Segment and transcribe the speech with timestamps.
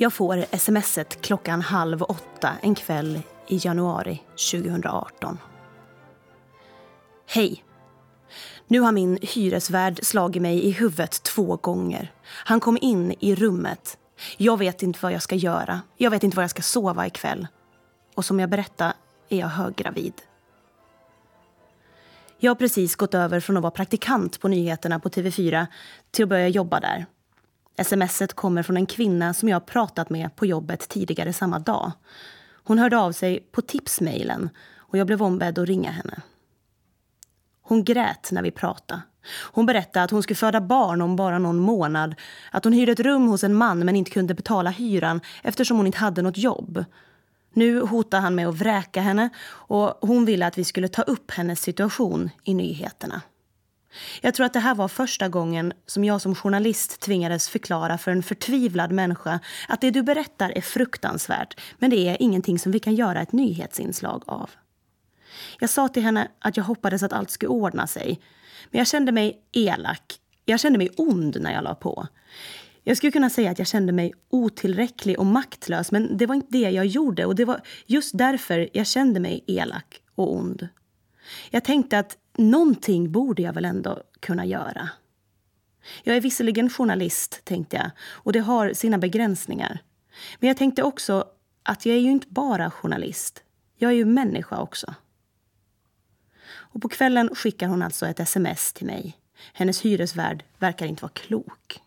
[0.00, 4.22] Jag får smset klockan halv åtta en kväll i januari
[4.52, 5.38] 2018.
[7.26, 7.64] Hej!
[8.66, 12.12] Nu har min hyresvärd slagit mig i huvudet två gånger.
[12.24, 13.98] Han kom in i rummet.
[14.36, 15.80] Jag vet inte vad jag ska göra.
[15.96, 17.46] Jag vet inte var jag ska sova ikväll.
[18.14, 18.92] Och som jag berättade
[19.28, 20.14] är jag höggravid.
[22.38, 25.66] Jag har precis gått över från att vara praktikant på nyheterna på TV4
[26.10, 27.06] till att börja jobba där.
[27.84, 31.92] Smset kommer från en kvinna som jag pratat med på jobbet tidigare samma dag.
[32.64, 36.20] Hon hörde av sig på tipsmejlen och jag blev ombedd att ringa henne.
[37.62, 39.02] Hon grät när vi pratade.
[39.52, 42.14] Hon berättade att hon skulle föda barn om bara någon månad.
[42.52, 45.86] Att hon hyrde ett rum hos en man men inte kunde betala hyran eftersom hon
[45.86, 46.84] inte hade något jobb.
[47.52, 51.30] Nu hotade han med att vräka henne och hon ville att vi skulle ta upp
[51.30, 53.22] hennes situation i nyheterna.
[54.20, 58.10] Jag tror att det här var första gången som jag som journalist tvingades förklara för
[58.10, 62.78] en förtvivlad människa att det du berättar är fruktansvärt men det är ingenting som vi
[62.78, 64.50] kan göra ett nyhetsinslag av.
[65.60, 68.20] Jag sa till henne att jag hoppades att allt skulle ordna sig.
[68.70, 70.20] Men jag kände mig elak.
[70.44, 72.06] Jag kände mig ond när jag la på.
[72.84, 76.48] Jag skulle kunna säga att jag kände mig otillräcklig och maktlös men det var inte
[76.50, 80.68] det jag gjorde och det var just därför jag kände mig elak och ond.
[81.50, 84.88] Jag tänkte att någonting borde jag väl ändå kunna göra.
[86.02, 89.82] Jag är visserligen journalist, tänkte jag, och det har sina begränsningar.
[90.40, 91.24] Men jag tänkte också
[91.62, 93.42] att jag är ju inte bara journalist.
[93.76, 94.94] Jag är ju människa också.
[96.48, 99.18] Och på kvällen skickar hon alltså ett sms till mig.
[99.52, 101.80] Hennes hyresvärd verkar inte vara klok.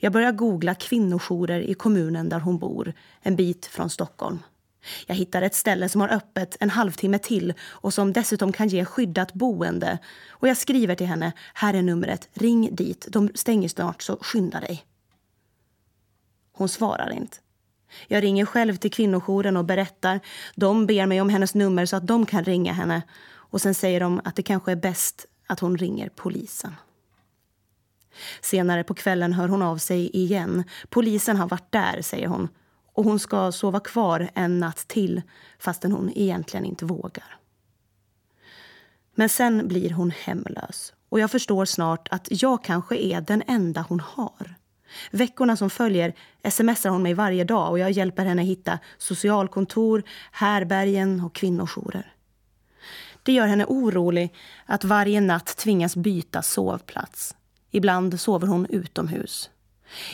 [0.00, 4.38] Jag börjar googla kvinnojourer i kommunen där hon bor, en bit från Stockholm.
[5.06, 8.84] Jag hittar ett ställe som har öppet en halvtimme till och som dessutom kan ge
[8.84, 9.98] skyddat boende.
[10.30, 14.60] Och jag skriver till henne, här är numret, ring dit, de stänger snart så skynda
[14.60, 14.84] dig.
[16.52, 17.36] Hon svarar inte.
[18.08, 20.20] Jag ringer själv till kvinnojouren och berättar.
[20.54, 23.02] De ber mig om hennes nummer så att de kan ringa henne.
[23.28, 26.74] Och sen säger de att det kanske är bäst att hon ringer polisen.
[28.40, 30.64] Senare på kvällen hör hon av sig igen.
[30.88, 32.48] Polisen har varit där, säger hon.
[32.96, 35.22] Och hon ska sova kvar en natt till
[35.58, 37.38] fastän hon egentligen inte vågar.
[39.14, 43.84] Men sen blir hon hemlös och jag förstår snart att jag kanske är den enda
[43.88, 44.54] hon har.
[45.10, 46.14] Veckorna som följer
[46.50, 50.02] smsar hon mig varje dag och jag hjälper henne hitta socialkontor,
[50.32, 52.14] härbergen och kvinnojourer.
[53.22, 54.34] Det gör henne orolig
[54.66, 57.36] att varje natt tvingas byta sovplats.
[57.70, 59.50] Ibland sover hon utomhus.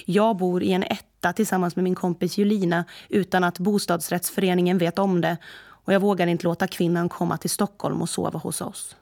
[0.05, 0.85] Jag bor i en
[1.23, 5.37] flytta tillsammans med min kompis Julina utan att bostadsrättsföreningen vet om det
[5.85, 8.97] och jag vågar inte låta kvinnan komma till Stockholm och sova hos oss.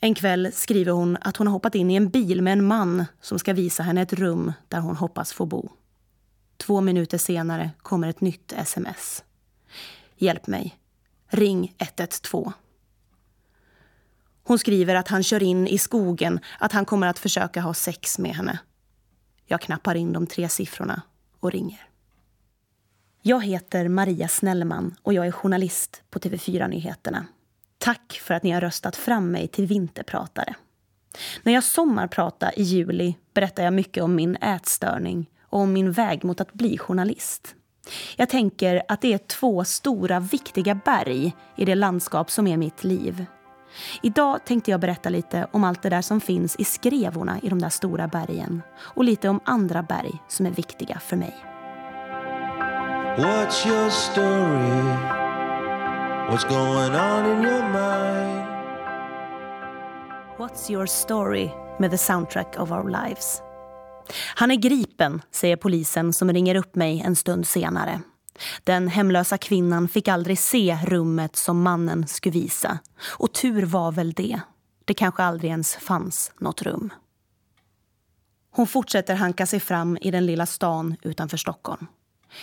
[0.00, 3.04] En kväll skriver hon att hon har hoppat in i en bil med en man
[3.20, 5.70] som ska visa henne ett rum där hon hoppas få bo.
[6.56, 9.24] Två minuter senare kommer ett nytt sms.
[10.18, 10.78] Hjälp mig.
[11.30, 12.52] Ring 112.
[14.44, 18.18] Hon skriver att han kör in i skogen, att han kommer att försöka ha sex
[18.18, 18.58] med henne.
[19.50, 21.02] Jag knappar in de tre siffrorna
[21.40, 21.80] och ringer.
[23.22, 27.26] Jag heter Maria Snellman och jag är journalist på TV4 Nyheterna.
[27.78, 30.54] Tack för att ni har röstat fram mig till vinterpratare.
[31.42, 36.24] När jag sommarpratade i juli berättar jag mycket om min ätstörning och om min väg
[36.24, 37.54] mot att bli journalist.
[38.16, 42.84] Jag tänker att det är två stora, viktiga berg i det landskap som är mitt
[42.84, 43.26] liv.
[44.02, 47.58] Idag tänkte jag berätta lite om allt det där som finns i skrevorna i de
[47.58, 51.36] där stora bergen och lite om andra berg som är viktiga för mig.
[53.18, 54.96] What's your story?
[56.30, 58.48] What's going on in your mind?
[60.38, 63.42] What's your story med the soundtrack of our lives.
[64.34, 68.00] Han är gripen, säger polisen som ringer upp mig en stund senare.
[68.64, 72.78] Den hemlösa kvinnan fick aldrig se rummet som mannen skulle visa.
[73.00, 74.40] Och tur var väl det.
[74.84, 76.92] Det kanske aldrig ens fanns något rum.
[78.50, 81.86] Hon fortsätter hanka sig fram i den lilla stan utanför Stockholm.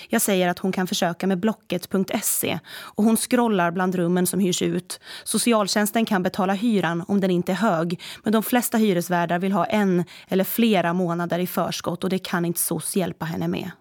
[0.09, 4.61] Jag säger att hon kan försöka med Blocket.se och hon scrollar bland rummen som hyrs
[4.61, 4.99] ut.
[5.23, 9.65] Socialtjänsten kan betala hyran om den inte är hög men de flesta hyresvärdar vill ha
[9.65, 13.71] en eller flera månader i förskott och det kan inte SOS hjälpa henne med.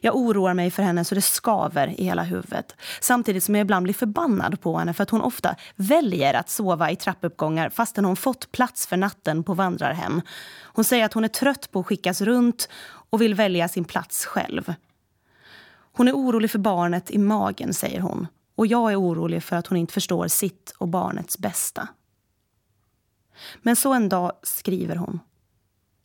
[0.00, 2.76] Jag oroar mig för henne så det skaver i hela huvudet.
[3.00, 6.90] Samtidigt som jag ibland blir förbannad på henne för att hon ofta väljer att sova
[6.90, 10.22] i trappuppgångar fastän hon fått plats för natten på vandrarhem.
[10.62, 12.68] Hon säger att hon är trött på att skickas runt
[13.10, 14.74] och vill välja sin plats själv.
[15.92, 18.26] Hon är orolig för barnet i magen, säger hon.
[18.54, 21.88] Och jag är orolig för att hon inte förstår sitt och barnets bästa.
[23.62, 25.20] Men så en dag skriver hon.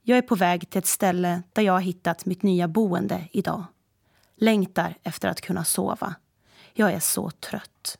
[0.06, 3.66] Jag är på väg till ett ställe där jag har hittat mitt nya boende idag.
[4.36, 6.16] Längtar efter att kunna sova.
[6.74, 7.98] Jag är så trött.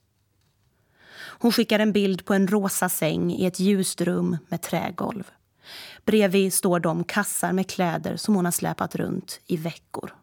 [1.16, 5.32] Hon skickar en bild på en rosa säng i ett ljust rum med trägolv.
[6.06, 10.14] Bredvid står de kassar med kläder som hon har släpat runt i veckor.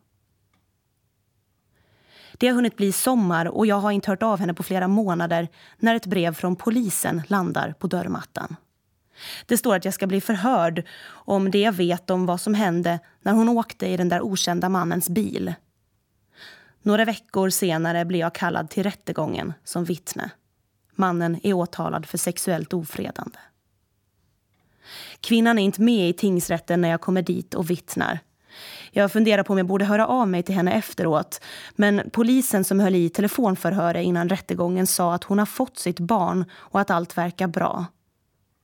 [2.32, 5.48] Det har hunnit bli sommar och jag har inte hört av henne på flera månader
[5.78, 8.56] när ett brev från polisen landar på dörrmattan.
[9.46, 12.98] Det står att jag ska bli förhörd om det jag vet om vad som hände
[13.22, 15.54] när hon åkte i den där okända mannens bil.
[16.82, 20.30] Några veckor senare blir jag kallad till rättegången som vittne.
[20.94, 23.38] Mannen är åtalad för sexuellt ofredande.
[25.20, 28.18] Kvinnan är inte med i tingsrätten när jag kommer dit och vittnar.
[28.90, 31.40] Jag funderar på om jag borde höra av mig till henne efteråt.
[31.76, 36.44] Men polisen som höll i telefonförhöret innan rättegången sa att hon har fått sitt barn
[36.52, 37.86] och att allt verkar bra.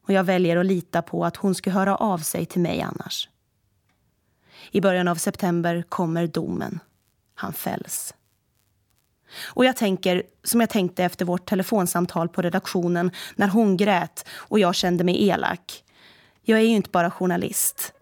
[0.06, 3.28] Och jag väljer att lita på att hon ska höra av sig till mig annars.
[4.70, 6.80] I början av september kommer domen.
[7.34, 8.14] Han fälls.
[9.44, 14.58] Och jag tänker, som jag tänkte efter vårt telefonsamtal på redaktionen när hon grät och
[14.58, 15.84] jag kände mig elak.
[16.42, 17.92] Jag är ju inte bara journalist.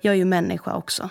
[0.00, 1.10] Jag är ju människa också.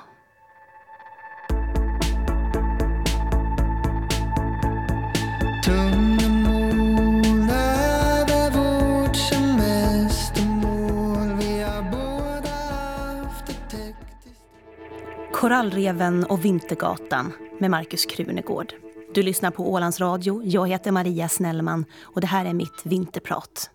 [15.43, 18.73] Korallreven och Vintergatan med Markus Krunegård.
[19.13, 20.43] Du lyssnar på Ålands Radio.
[20.43, 23.69] Jag heter Maria Snellman och det här är mitt vinterprat.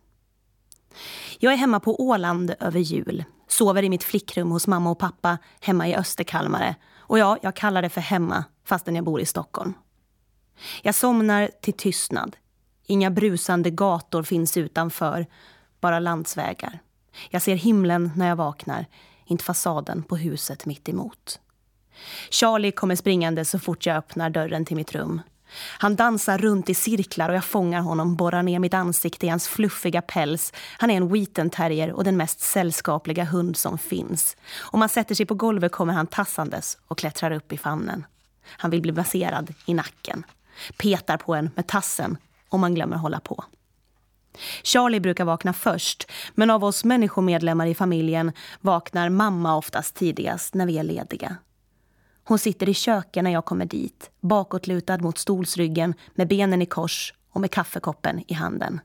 [1.38, 3.24] Jag är hemma på Åland över jul.
[3.48, 6.74] Sover i mitt flickrum hos mamma och pappa hemma i Österkalmare.
[6.96, 9.74] Och ja, jag kallar det för hemma fastän jag bor i Stockholm.
[10.82, 12.36] Jag somnar till tystnad.
[12.86, 15.26] Inga brusande gator finns utanför,
[15.80, 16.78] bara landsvägar.
[17.30, 18.86] Jag ser himlen när jag vaknar,
[19.26, 21.40] inte fasaden på huset mitt emot.
[22.30, 25.20] Charlie kommer springande så fort jag öppnar dörren till mitt rum.
[25.78, 29.48] Han dansar runt i cirklar och jag fångar honom, borrar ner mitt ansikte i hans
[29.48, 30.52] fluffiga päls.
[30.78, 34.36] Han är en wheaten terrier och den mest sällskapliga hund som finns.
[34.58, 38.06] Om man sätter sig på golvet kommer han tassandes och klättrar upp i famnen.
[38.46, 40.24] Han vill bli baserad i nacken.
[40.76, 42.16] Petar på en med tassen
[42.48, 43.44] om man glömmer hålla på.
[44.62, 50.66] Charlie brukar vakna först, men av oss människomedlemmar i familjen vaknar mamma oftast tidigast när
[50.66, 51.36] vi är lediga.
[52.28, 57.14] Hon sitter i köket när jag kommer dit, bakåtlutad mot stolsryggen med benen i kors
[57.32, 58.80] och med kaffekoppen i handen.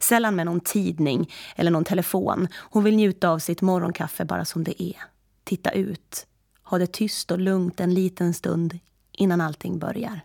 [0.00, 2.48] Sällan med någon tidning eller någon telefon.
[2.54, 4.96] Hon vill njuta av sitt morgonkaffe bara som det är.
[5.44, 6.26] Titta ut.
[6.62, 8.78] Ha det tyst och lugnt en liten stund
[9.12, 10.20] innan allting börjar.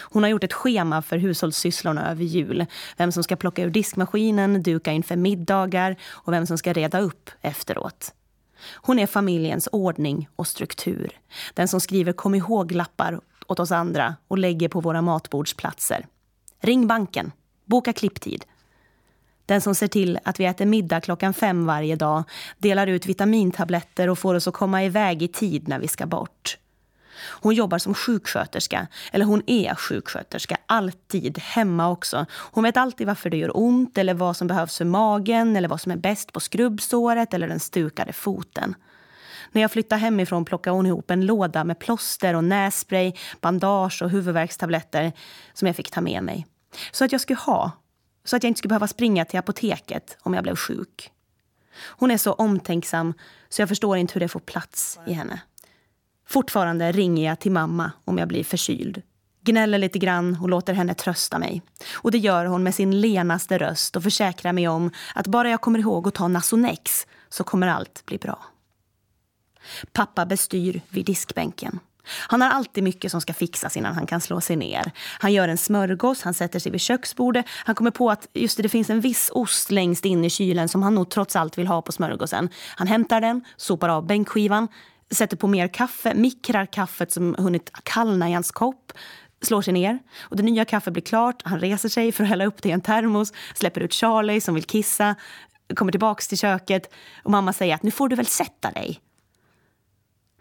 [0.00, 2.66] Hon har gjort ett schema för hushållssysslorna över jul.
[2.96, 7.30] Vem som ska plocka ur diskmaskinen, duka inför middagar och vem som ska reda upp
[7.40, 8.12] efteråt.
[8.74, 11.10] Hon är familjens ordning och struktur.
[11.54, 16.06] Den som skriver kom ihåg-lappar åt oss andra och lägger på våra matbordsplatser.
[16.60, 17.32] Ring banken.
[17.64, 18.44] Boka klipptid.
[19.46, 22.24] Den som ser till att vi äter middag klockan fem varje dag,
[22.58, 26.58] delar ut vitamintabletter och får oss att komma iväg i tid när vi ska bort.
[27.18, 32.26] Hon jobbar som sjuksköterska, eller hon är sjuksköterska, alltid, hemma också.
[32.32, 35.80] Hon vet alltid varför det gör ont eller vad som behövs för magen eller vad
[35.80, 38.74] som är bäst på skrubbsåret eller den stukade foten.
[39.52, 44.10] När jag flyttade hemifrån plockade hon ihop en låda med plåster och nässpray, bandage och
[44.10, 45.12] huvudvärkstabletter
[45.52, 46.46] som jag fick ta med mig.
[46.92, 47.70] Så att jag skulle ha,
[48.24, 51.10] så att jag inte skulle behöva springa till apoteket om jag blev sjuk.
[51.84, 53.14] Hon är så omtänksam
[53.48, 55.40] så jag förstår inte hur det får plats i henne.
[56.28, 59.02] Fortfarande ringer jag till mamma om jag blir förkyld.
[59.44, 61.62] Gnäller lite grann och låter henne trösta mig.
[61.94, 65.60] Och det gör hon med sin lenaste röst och försäkrar mig om att bara jag
[65.60, 68.44] kommer ihåg att ta Nasonex så kommer allt bli bra.
[69.92, 71.80] Pappa bestyr vid diskbänken.
[72.08, 74.92] Han har alltid mycket som ska fixas innan han kan slå sig ner.
[75.18, 77.46] Han gör en smörgås, han sätter sig vid köksbordet.
[77.48, 80.68] Han kommer på att just det, det finns en viss ost längst in i kylen
[80.68, 82.48] som han nog trots allt vill ha på smörgåsen.
[82.76, 84.68] Han hämtar den, sopar av bänkskivan,
[85.10, 88.92] sätter på mer kaffe, mikrar kaffet som hunnit kallna i hans kopp
[89.42, 91.42] slår sig ner och det nya kaffet blir klart.
[91.44, 94.54] Han reser sig för att hälla upp det i en termos, släpper ut Charlie som
[94.54, 95.14] vill kissa,
[95.74, 96.92] kommer tillbaks till köket
[97.24, 99.00] och mamma säger att nu får du väl sätta dig.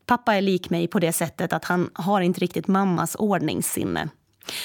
[0.05, 4.09] Pappa är lik mig på det sättet att han har inte riktigt mammas ordningssinne.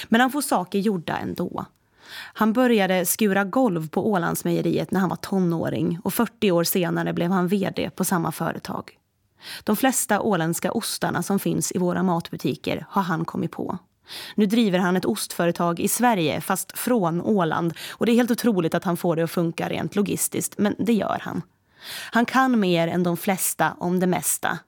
[0.09, 1.64] Men han får saker gjorda ändå.
[2.12, 7.30] Han började skura golv på Ålandsmejeriet när han var tonåring och 40 år senare blev
[7.30, 9.00] han vd på samma företag.
[9.64, 13.78] De flesta åländska ostarna som finns i våra matbutiker har han kommit på.
[14.35, 17.75] Nu driver han ett ostföretag i Sverige, fast från Åland.
[17.90, 20.92] Och Det är helt otroligt att han får det att funka rent logistiskt, men det
[20.92, 21.42] gör han.
[22.12, 24.59] Han kan mer än de flesta om det mesta.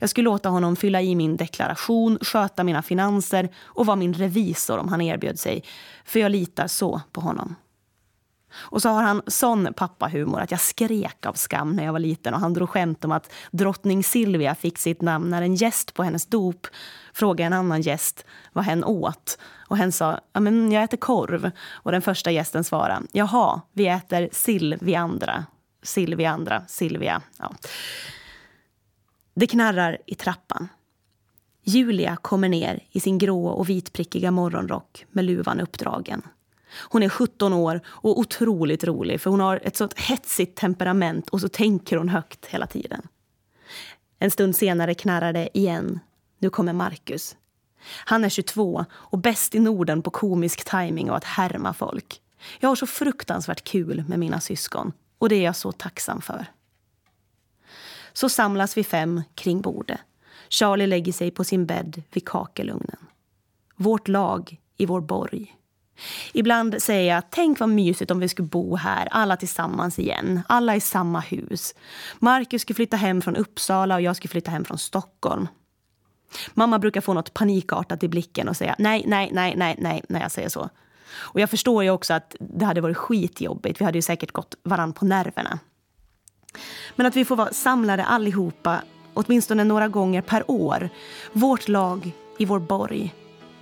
[0.00, 4.78] Jag skulle låta honom fylla i min deklaration, sköta mina finanser och vara min revisor
[4.78, 5.64] om han erbjöd sig.
[6.04, 7.56] För jag litar så på honom.
[8.56, 12.34] Och så har han sån pappahumor att jag skrek av skam när jag var liten
[12.34, 16.02] och han drog skämt om att drottning Silvia fick sitt namn när en gäst på
[16.02, 16.66] hennes dop
[17.12, 19.38] frågade en annan gäst vad hen åt.
[19.68, 21.50] Och hen sa, ja men jag äter korv.
[21.70, 25.44] Och den första gästen svarade, jaha, vi äter sill vi andra.
[26.26, 27.22] Andra, Silvia.
[27.38, 27.54] Ja.
[29.34, 30.68] Det knarrar i trappan.
[31.62, 36.22] Julia kommer ner i sin grå och vitprickiga morgonrock med luvan uppdragen.
[36.76, 41.40] Hon är 17 år och otroligt rolig för hon har ett sånt hetsigt temperament och
[41.40, 43.08] så tänker hon högt hela tiden.
[44.18, 46.00] En stund senare knarrar det igen.
[46.38, 47.36] Nu kommer Marcus.
[47.86, 52.20] Han är 22 och bäst i Norden på komisk timing och att härma folk.
[52.60, 56.46] Jag har så fruktansvärt kul med mina syskon och det är jag så tacksam för.
[58.12, 60.00] Så samlas vi fem kring bordet.
[60.48, 63.06] Charlie lägger sig på sin bädd vid kakelugnen.
[63.76, 65.56] Vårt lag i vår borg.
[66.32, 70.42] Ibland säger jag tänk vad mysigt om vi skulle bo här, alla tillsammans igen.
[70.46, 71.74] Alla i samma hus.
[72.18, 75.48] Marcus skulle flytta hem från Uppsala och jag skulle flytta hem från Stockholm.
[76.54, 80.20] Mamma brukar få något panikartat i blicken och säga nej, nej, nej, nej, nej när
[80.20, 80.70] jag säger så.
[81.16, 83.80] Och jag förstår ju också att det hade varit skitjobbigt.
[83.80, 85.58] Vi hade ju säkert gått varann på nerverna.
[86.96, 88.82] Men att vi får vara samlade allihopa,
[89.14, 90.88] åtminstone några gånger per år.
[91.32, 93.14] Vårt lag i vår borg.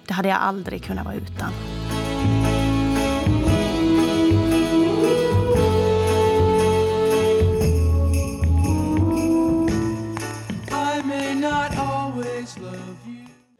[0.06, 1.81] Det hade jag aldrig kunnat vara utan.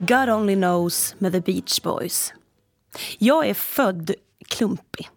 [0.09, 2.35] God Only Knows med The Beach Boys.
[3.19, 4.15] Jag är född
[4.49, 5.09] klumpig.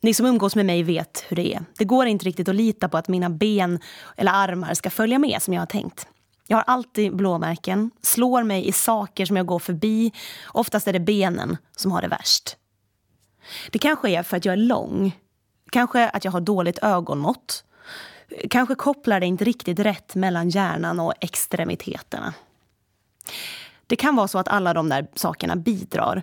[0.00, 1.64] Ni som umgås med mig vet hur det är.
[1.78, 3.80] Det går inte riktigt att lita på att mina ben
[4.16, 6.06] eller armar ska följa med som jag har tänkt.
[6.46, 10.12] Jag har alltid blåmärken, slår mig i saker som jag går förbi.
[10.46, 12.56] Oftast är det benen som har det värst.
[13.70, 15.16] Det kanske är för att jag är lång.
[15.70, 17.64] Kanske att jag har dåligt ögonmått.
[18.50, 22.34] Kanske kopplar det inte riktigt rätt mellan hjärnan och extremiteterna.
[23.88, 26.22] Det kan vara så att alla de där sakerna bidrar.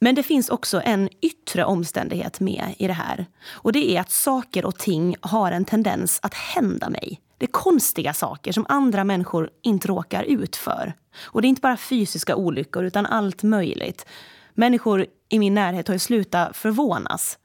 [0.00, 3.26] Men det finns också en yttre omständighet med i det här.
[3.48, 7.20] Och det är att saker och ting har en tendens att hända mig.
[7.38, 10.92] Det är konstiga saker som andra människor inte råkar ut för.
[11.20, 14.06] Och det är inte bara fysiska olyckor utan allt möjligt.
[14.54, 17.38] Människor i min närhet har ju slutat förvånas.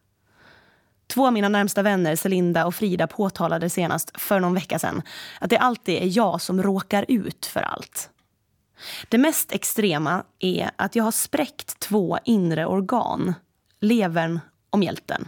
[1.07, 5.01] Två av mina närmsta vänner, Celinda och Frida, påtalade senast för någon vecka sedan
[5.39, 8.10] att det alltid är jag som råkar ut för allt.
[9.10, 13.34] Det mest extrema är att jag har spräckt två inre organ.
[13.80, 14.39] Levern
[14.70, 15.27] och mjälten.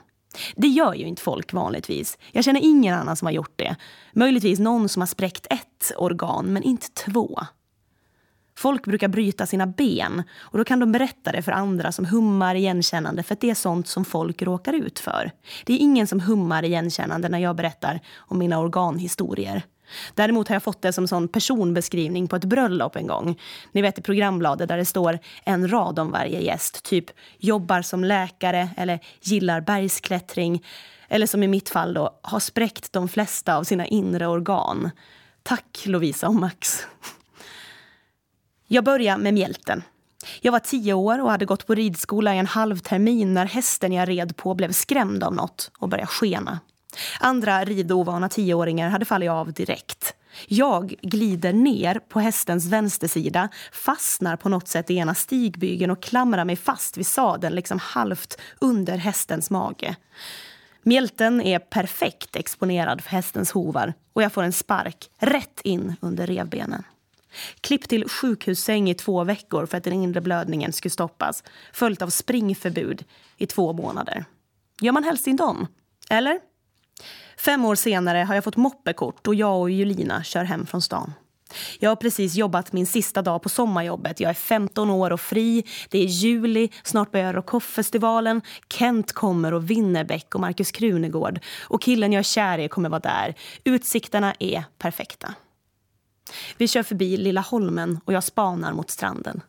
[0.56, 2.18] Det gör ju inte folk vanligtvis.
[2.32, 3.76] Jag känner ingen annan som har gjort det.
[4.14, 7.40] Möjligtvis någon som har spräckt ett organ, men inte två.
[8.58, 12.56] Folk brukar bryta sina ben och då kan de berätta det för andra som hummar
[12.56, 15.32] igenkännande för att det är sånt som folk råkar ut för.
[15.66, 19.64] Det är ingen som hummar igenkännande när jag berättar om mina organhistorier.
[20.14, 23.40] Däremot har jag fått det som sån personbeskrivning på ett bröllop en gång.
[23.72, 26.84] Ni vet i programbladet där det står en rad om varje gäst.
[26.84, 27.06] Typ
[27.38, 30.66] jobbar som läkare eller gillar bergsklättring.
[31.10, 34.90] Eller som i mitt fall då, har spräckt de flesta av sina inre organ.
[35.44, 36.86] Tack Lovisa och Max.
[38.68, 39.84] Jag börjar med mjälten.
[40.42, 43.92] Jag var tio år och hade gått på ridskola i en halv termin när hästen
[43.92, 46.60] jag red på blev skrämd av något och började skena.
[47.20, 50.16] Andra ridovana tioåringar hade fallit av direkt.
[50.48, 56.46] Jag glider ner på hästens vänstersida, fastnar på något sätt i ena stigbygeln och klamrar
[56.46, 59.96] mig fast vid sadeln, liksom halvt under hästens mage.
[60.84, 66.28] Mjälten är perfekt exponerad för hästens hovar och jag får en spark rätt in under
[66.28, 66.84] revbenen.
[67.62, 72.10] Klipp till sjukhussäng i två veckor för att den inre blödningen skulle stoppas följt av
[72.10, 73.04] springförbud
[73.38, 74.26] i två månader.
[74.82, 75.68] Gör man helst inte om?
[76.10, 76.40] Eller?
[77.38, 81.14] Fem år senare har jag fått moppekort och jag och Julina kör hem från stan.
[81.80, 84.20] Jag har precis jobbat min sista dag på sommarjobbet.
[84.20, 85.64] Jag är 15 år och fri.
[85.90, 88.42] Det är juli, snart börjar Rockoff-festivalen.
[88.70, 91.40] Kent kommer och Winnerbäck och Markus Krunegård.
[91.62, 93.36] Och killen jag är kär i kommer vara där.
[93.64, 95.34] Utsikterna är perfekta.
[96.58, 99.42] Vi kör förbi Lilla Holmen och jag spanar mot stranden.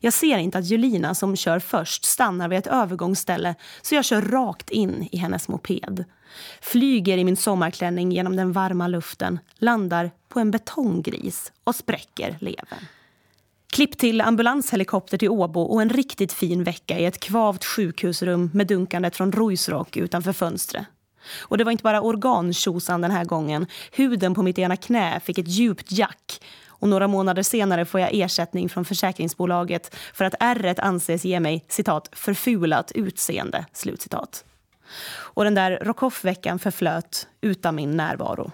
[0.00, 4.22] Jag ser inte att Julina som kör först stannar vid ett övergångsställe så jag kör
[4.22, 6.04] rakt in i hennes moped.
[6.60, 12.86] Flyger i min sommarklänning genom den varma luften, landar på en betonggris och spräcker levern.
[13.72, 18.66] Klipp till ambulanshelikopter till Åbo och en riktigt fin vecka i ett kvavt sjukhusrum med
[18.66, 20.86] dunkandet från Ruisrock utanför fönstret.
[21.40, 23.66] Och det var inte bara organtjosan den här gången.
[23.92, 26.40] Huden på mitt ena knä fick ett djupt jack.
[26.78, 31.64] Och några månader senare får jag ersättning från försäkringsbolaget för att ärret anses ge mig
[31.68, 33.66] citat, förfulat utseende.
[33.72, 34.44] Slutcitat.
[35.08, 38.52] Och den där Rockoff-veckan förflöt utan min närvaro.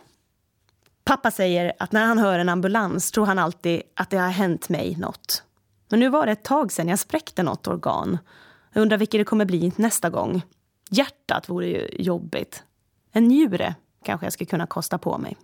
[1.04, 4.68] Pappa säger att när han hör en ambulans tror han alltid att det har hänt
[4.68, 5.42] mig något.
[5.88, 8.18] Men nu var det ett tag sedan jag spräckte något organ.
[8.72, 10.42] Jag undrar vilket det kommer bli nästa gång.
[10.90, 12.62] Hjärtat vore ju jobbigt.
[13.12, 13.74] En njure
[14.04, 15.36] kanske jag skulle kunna kosta på mig.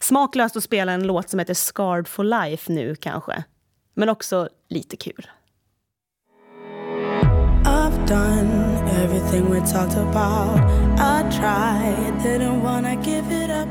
[0.00, 3.44] Smaklöst att spela en låt som heter Scarred for life nu kanske.
[3.94, 5.30] Men också lite kul.
[7.64, 8.67] I've done
[9.18, 10.60] everything we talked about
[10.98, 13.68] I tried, didn't wanna give it up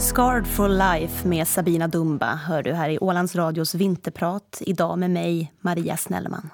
[0.00, 5.10] Scarred for life med Sabina Dumba hör du här i Ålands Radios vinterprat idag med
[5.10, 6.50] mig, Maria Snellman.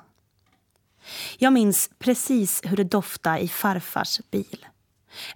[1.38, 4.66] Jag minns precis hur det doftade i farfars bil.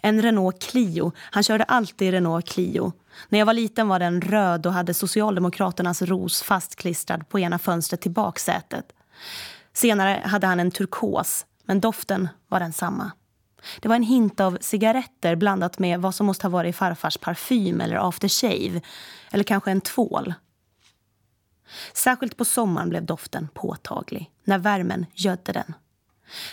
[0.01, 1.13] En Renault Clio.
[1.17, 2.93] Han körde alltid Renault Clio.
[3.29, 8.01] När jag var liten var den röd och hade Socialdemokraternas ros fastklistrad på ena fönstret
[8.01, 8.93] till baksätet.
[9.73, 13.11] Senare hade han en turkos, men doften var densamma.
[13.81, 17.81] Det var en hint av cigaretter blandat med vad som måste ha varit farfars parfym
[17.81, 18.81] eller aftershave.
[19.31, 20.35] Eller kanske en tvål.
[21.93, 25.75] Särskilt på sommaren blev doften påtaglig, när värmen gödde den.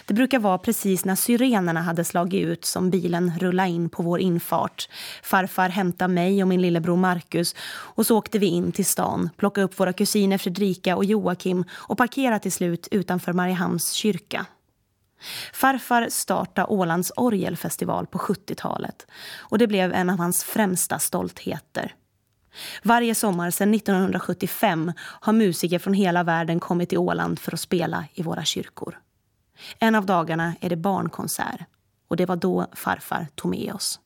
[0.06, 4.20] Det brukar vara precis när syrenerna hade slagit ut som bilen rullade in på vår
[4.20, 4.90] infart.
[5.24, 9.66] Farfar hämtade mig och min lillebror Marcus och så åkte vi in till stan, plockade
[9.66, 14.46] upp våra kusiner Fredrika och Joakim och parkerade till slut utanför Mariehamns kyrka.
[15.54, 19.08] Farfar startade Ålands orgelfestival på 70-talet
[19.40, 21.96] och det blev en av hans främsta stoltheter.
[22.84, 28.06] Varje sommar sedan 1975 har musiker från hela världen kommit till Åland för att spela
[28.14, 29.00] i våra kyrkor.
[29.80, 31.62] En av dagarna är det barnkonsert
[32.08, 34.00] och det var då farfar tog med oss.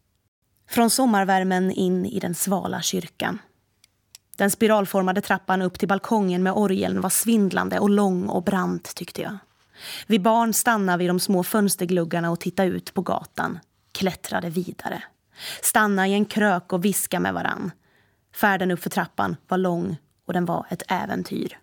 [0.70, 3.40] Från sommarvärmen in i den svala kyrkan.
[4.38, 9.22] Den spiralformade trappan upp till balkongen med orgeln var svindlande och lång och brant tyckte
[9.22, 9.38] jag.
[10.08, 13.60] Vi barn stannade vid de små fönstergluggarna och tittade ut på gatan.
[13.92, 15.04] Klättrade vidare.
[15.62, 17.72] Stanna i en krök och viska med varann.
[18.36, 21.58] Färden upp för trappan var lång och den var ett äventyr.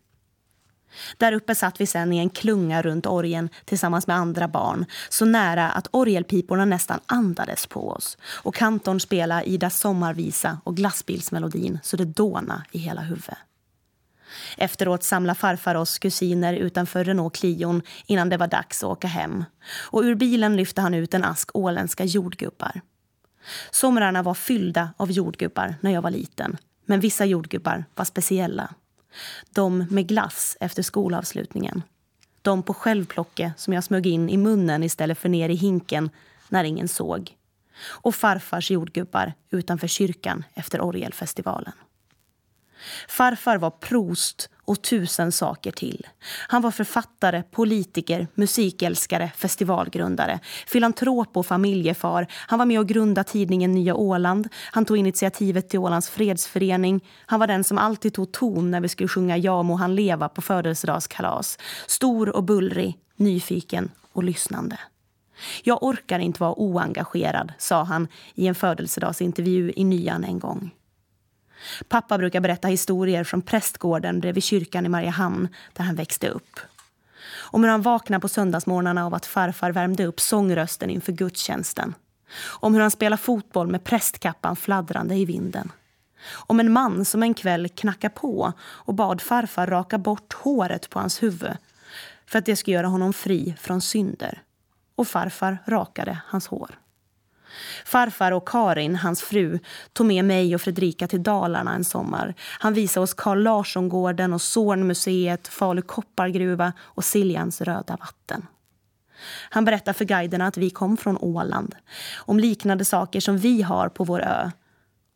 [1.16, 5.24] Där uppe satt vi sen i en klunga runt orgen tillsammans med andra barn så
[5.24, 11.96] nära att orgelpiporna nästan andades på oss och kantorn spelade Idas sommarvisa och glassbilsmelodin så
[11.96, 13.38] det dåna i hela huvudet.
[14.56, 19.44] Efteråt samlade farfar oss kusiner utanför Renault Clion innan det var dags att åka hem.
[19.90, 22.80] Och ur bilen lyfte han ut en ask åländska jordgubbar.
[23.70, 26.56] Somrarna var fyllda av jordgubbar när jag var liten.
[26.86, 28.74] Men vissa jordgubbar var speciella.
[29.50, 31.82] De med glass efter skolavslutningen.
[32.42, 36.10] De på självplocke som jag smög in i munnen istället för ner i hinken
[36.48, 37.36] när ingen såg.
[37.82, 41.72] Och farfars jordgubbar utanför kyrkan efter orgelfestivalen.
[43.08, 46.06] Farfar var prost och tusen saker till.
[46.48, 52.26] Han var författare, politiker, musikälskare, festivalgrundare, filantrop och familjefar.
[52.30, 54.48] Han var med och grundade tidningen Nya Åland.
[54.72, 57.04] Han tog initiativet till Ålands fredsförening.
[57.26, 60.28] Han var den som alltid tog ton när vi skulle sjunga Ja må han leva
[60.28, 61.58] på födelsedagskalas.
[61.86, 64.78] Stor och bullrig, nyfiken och lyssnande.
[65.62, 70.70] Jag orkar inte vara oengagerad, sa han i en födelsedagsintervju i Nyan en gång.
[71.88, 76.60] Pappa brukar berätta historier från prästgården bredvid kyrkan i Mariehamn där han växte upp.
[77.36, 81.94] Om hur han vaknade på söndagsmorgnarna av att farfar värmde upp sångrösten inför gudstjänsten.
[82.44, 85.72] Om hur han spelade fotboll med prästkappan fladdrande i vinden.
[86.32, 91.00] Om en man som en kväll knackade på och bad farfar raka bort håret på
[91.00, 91.56] hans huvud
[92.26, 94.42] för att det skulle göra honom fri från synder.
[94.94, 96.78] Och farfar rakade hans hår.
[97.84, 99.58] Farfar och Karin, hans fru,
[99.92, 102.34] tog med mig och Fredrika till Dalarna en sommar.
[102.40, 108.46] Han visade oss Carl Larsson-gården och Zornmuseet, Falu koppargruva och Siljans röda vatten.
[109.50, 111.74] Han berättade för guiderna att vi kom från Åland.
[112.16, 114.50] Om liknande saker som vi har på vår ö.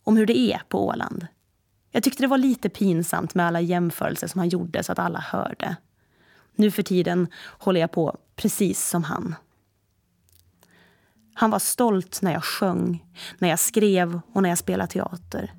[0.04, 1.26] Om hur det är på Åland.
[1.90, 5.20] Jag tyckte det var lite pinsamt med alla jämförelser som han gjorde så att alla
[5.20, 5.76] hörde.
[6.56, 9.34] Nu för tiden håller jag på precis som han.
[11.34, 13.04] Han var stolt när jag sjöng,
[13.38, 15.52] när jag skrev och när jag spelade teater.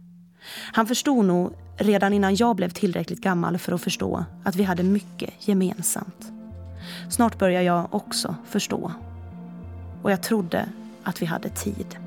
[0.73, 4.83] Han förstod nog redan innan jag blev tillräckligt gammal för att förstå att vi hade
[4.83, 6.31] mycket gemensamt.
[7.09, 8.91] Snart började jag också förstå.
[10.03, 10.69] Och jag trodde
[11.03, 11.97] att vi hade tid.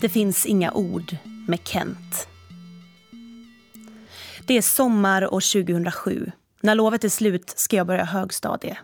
[0.00, 1.16] Det finns inga ord
[1.48, 2.28] med Kent.
[4.46, 6.32] Det är sommar år 2007.
[6.60, 8.78] När lovet är slut ska jag börja högstadie.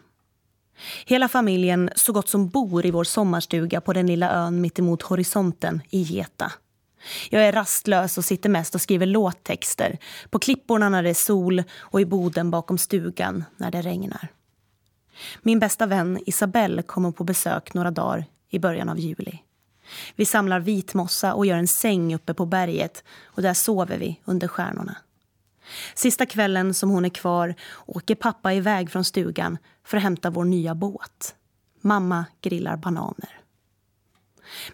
[1.06, 5.82] Hela familjen så gott som bor i vår sommarstuga på den lilla ön mittemot horisonten
[5.90, 6.52] i Geta.
[7.30, 9.98] Jag är rastlös och sitter mest och skriver låttexter
[10.30, 14.28] på klipporna när det är sol och i boden bakom stugan när det regnar.
[15.42, 19.38] Min bästa vän Isabelle kommer på besök några dagar i början av juli.
[20.16, 24.48] Vi samlar vitmossa och gör en säng uppe på berget och där sover vi under
[24.48, 24.96] stjärnorna.
[25.94, 27.54] Sista kvällen som hon är kvar
[27.86, 31.34] åker pappa iväg från stugan för att hämta vår nya båt.
[31.80, 33.40] Mamma grillar bananer.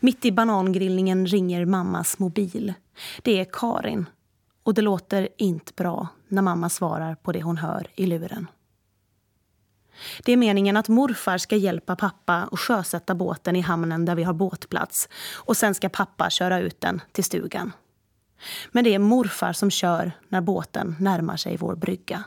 [0.00, 2.74] Mitt i banangrillningen ringer mammas mobil.
[3.22, 4.06] Det är Karin.
[4.62, 8.46] Och det låter inte bra när mamma svarar på det hon hör i luren.
[10.24, 14.22] Det är meningen att morfar ska hjälpa pappa att sjösätta båten i hamnen där vi
[14.22, 17.72] har båtplats och sen ska pappa köra ut den till stugan.
[18.72, 22.24] Men det är morfar som kör när båten närmar sig vår brygga.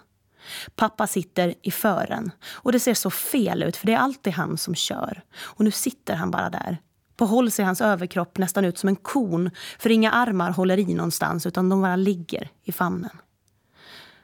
[0.75, 4.57] Pappa sitter i fören och det ser så fel ut för det är alltid han
[4.57, 5.23] som kör.
[5.41, 6.77] Och nu sitter han bara där.
[7.15, 10.93] På håll ser hans överkropp nästan ut som en kon för inga armar håller i
[10.93, 13.17] någonstans utan de bara ligger i famnen.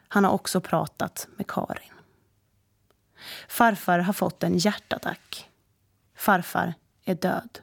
[0.07, 1.98] Han har också pratat med Karin.
[3.47, 5.49] Farfar har fått en hjärtattack.
[6.17, 6.73] Farfar
[7.05, 7.59] är död.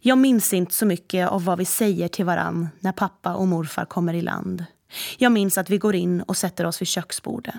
[0.00, 3.84] Jag minns inte så mycket av vad vi säger till varann när pappa och morfar
[3.84, 4.64] kommer i land.
[5.18, 7.54] Jag minns att vi går in och sätter oss vid köksbordet.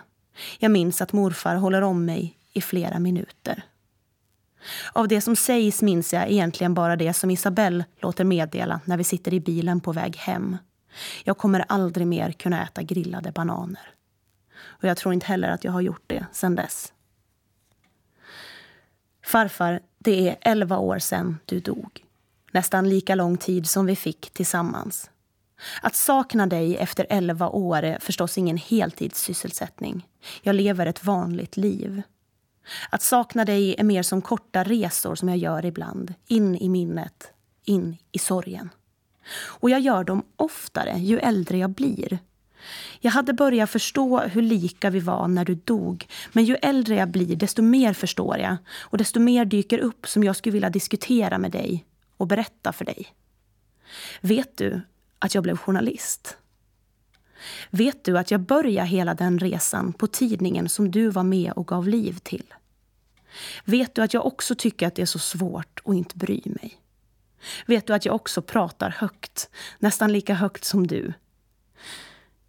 [0.59, 3.63] Jag minns att morfar håller om mig i flera minuter.
[4.93, 9.03] Av det som sägs minns jag egentligen bara det som Isabelle låter meddela när vi
[9.03, 10.57] sitter i bilen på väg hem.
[11.23, 13.89] Jag kommer aldrig mer kunna äta grillade bananer.
[14.81, 16.93] Och jag tror inte heller att jag har gjort det sen dess.
[19.25, 22.05] Farfar, det är elva år sedan du dog.
[22.51, 25.09] Nästan lika lång tid som vi fick tillsammans.
[25.81, 30.07] Att sakna dig efter elva år är förstås ingen heltidssysselsättning.
[30.41, 32.01] Jag lever ett vanligt liv.
[32.89, 36.13] Att sakna dig är mer som korta resor som jag gör ibland.
[36.27, 37.31] In i minnet,
[37.65, 38.69] in i sorgen.
[39.45, 42.19] Och jag gör dem oftare ju äldre jag blir.
[42.99, 46.07] Jag hade börjat förstå hur lika vi var när du dog.
[46.31, 48.57] Men ju äldre jag blir, desto mer förstår jag.
[48.79, 51.85] Och desto mer dyker upp som jag skulle vilja diskutera med dig
[52.17, 53.07] och berätta för dig.
[54.21, 54.81] Vet du
[55.19, 56.37] att jag blev journalist?
[57.69, 61.67] Vet du att jag började hela den resan på tidningen som du var med och
[61.67, 62.53] gav liv till?
[63.65, 66.77] Vet du att jag också tycker att det är så svårt att inte bry mig?
[67.65, 71.13] Vet du att jag också pratar högt, nästan lika högt som du?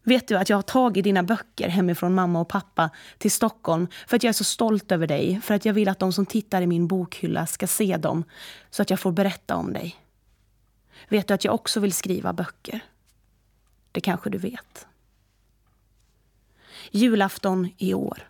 [0.05, 4.17] Vet du att jag har tagit dina böcker hemifrån mamma och pappa till Stockholm för
[4.17, 6.63] att jag är så stolt över dig, för att jag vill att de som tittar
[6.63, 8.25] i min bokhylla ska se dem
[8.71, 9.97] så att jag får berätta om dig.
[11.09, 12.81] Vet du att jag också vill skriva böcker?
[13.93, 14.87] Det kanske du vet.
[16.91, 18.29] Julafton i år.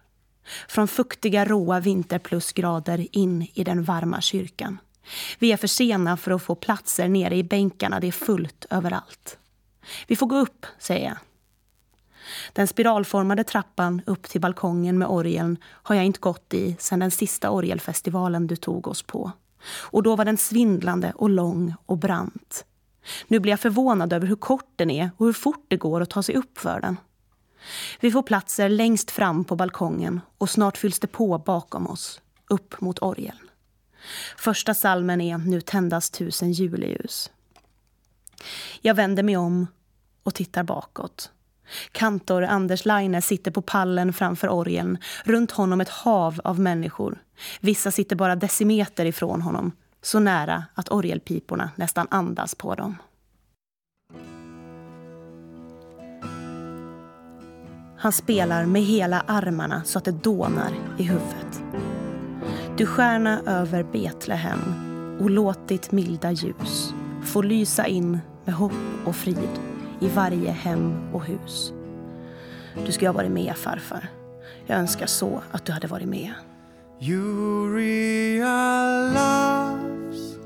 [0.69, 4.79] Från fuktiga råa vinterplusgrader in i den varma kyrkan.
[5.39, 8.01] Vi är för sena för att få platser nere i bänkarna.
[8.01, 9.39] Det är fullt överallt.
[10.07, 11.17] Vi får gå upp, säger jag.
[12.53, 17.11] Den spiralformade trappan upp till balkongen med orgeln har jag inte gått i sedan den
[17.11, 19.33] sista orgelfestivalen du tog oss på.
[19.81, 22.65] Och då var den svindlande och lång och brant.
[23.29, 26.11] Nu blir jag förvånad över hur kort den är och hur fort det går att
[26.11, 26.97] ta sig upp för den.
[28.01, 32.81] Vi får platser längst fram på balkongen och snart fylls det på bakom oss, upp
[32.81, 33.49] mot orgeln.
[34.37, 37.31] Första salmen är Nu tändas tusen juleljus.
[38.81, 39.67] Jag vänder mig om
[40.23, 41.31] och tittar bakåt.
[41.93, 44.99] Kantor Anders Laine sitter på pallen framför orgeln.
[45.25, 47.19] Runt honom ett hav av människor.
[47.61, 49.73] Vissa sitter bara decimeter ifrån honom.
[50.03, 52.97] Så nära att orgelpiporna nästan andas på dem.
[57.99, 61.63] Han spelar med hela armarna så att det dånar i huvudet.
[62.77, 64.61] Du stjärna över Betlehem
[65.21, 66.95] och låt ditt milda ljus
[67.25, 68.73] få lysa in med hopp
[69.05, 69.72] och frid
[70.03, 71.73] i varje hem och hus.
[72.87, 74.09] Du skulle ha varit med, farfar.
[74.67, 76.33] Jag önskar så att du hade varit med.
[77.01, 78.43] Uriah
[79.15, 80.37] loves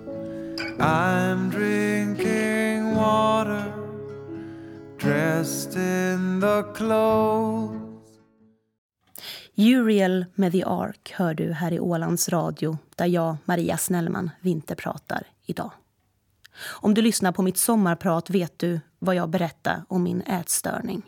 [0.78, 3.72] I'm drinking water
[5.00, 7.86] Dressed in the clothes
[9.56, 15.22] Uriel med The Ark hör du här i Ålands Radio där jag, Maria Snellman, vinterpratar
[15.46, 15.70] idag.
[16.64, 21.02] Om du lyssnar på mitt sommarprat vet du vad jag berättar om min ätstörning.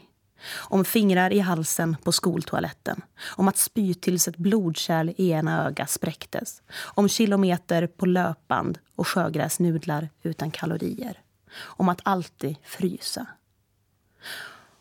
[0.55, 3.03] Om fingrar i halsen på skoltoaletten.
[3.27, 6.63] Om att spy tills ett blodkärl i ena öga spräcktes.
[6.79, 11.21] Om kilometer på löpband och sjögräsnudlar utan kalorier.
[11.61, 13.27] Om att alltid frysa.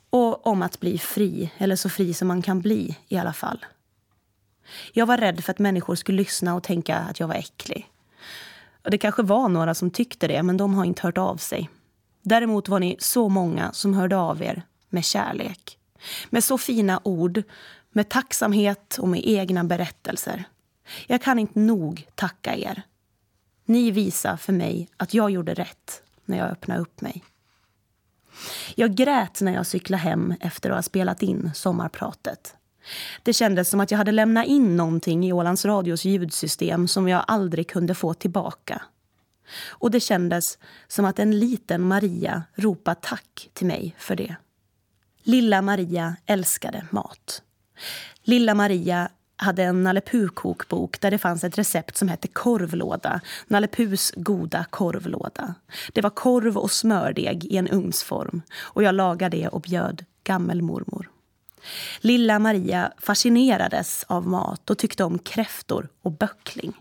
[0.10, 3.66] Och om att bli fri, eller så fri som man kan bli i alla fall.
[4.94, 7.88] Jag var rädd för att människor skulle lyssna och tänka att jag var äcklig.
[8.92, 11.70] Det kanske var några som tyckte det, men de har inte hört av sig.
[12.22, 15.78] Däremot var ni så många som hörde av er med kärlek.
[16.30, 17.44] Med så fina ord,
[17.92, 20.44] med tacksamhet och med egna berättelser.
[21.08, 22.82] Jag kan inte nog tacka er.
[23.66, 27.24] Ni visar för mig att jag gjorde rätt när jag öppnade upp mig.
[28.76, 32.57] Jag grät när jag cyklade hem efter att ha spelat in sommarpratet.
[33.24, 37.24] Det kändes som att jag hade lämnat in någonting i Ålands Radios ljudsystem som jag
[37.28, 38.82] aldrig kunde få tillbaka.
[39.68, 44.36] Och det kändes som att en liten Maria ropade tack till mig för det.
[45.24, 47.42] Lilla Maria älskade mat.
[48.24, 50.02] Lilla Maria hade en Nalle
[50.34, 53.22] kokbok där det fanns ett recept som hette korvlåda.
[53.48, 53.68] Nalle
[54.16, 55.56] goda korvlåda.
[55.94, 61.10] Det var korv och smördeg i en ugnsform och jag lagade det och bjöd gammelmormor.
[62.00, 66.74] Lilla Maria fascinerades av mat och tyckte om kräftor och böckling.